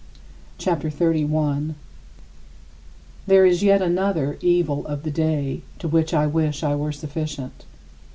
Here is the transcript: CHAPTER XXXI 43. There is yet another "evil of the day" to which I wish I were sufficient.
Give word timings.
CHAPTER 0.57 0.89
XXXI 0.89 0.97
43. 1.29 1.75
There 3.27 3.45
is 3.45 3.61
yet 3.61 3.83
another 3.83 4.39
"evil 4.41 4.83
of 4.87 5.03
the 5.03 5.11
day" 5.11 5.61
to 5.77 5.87
which 5.87 6.11
I 6.11 6.25
wish 6.25 6.63
I 6.63 6.75
were 6.75 6.91
sufficient. 6.91 7.65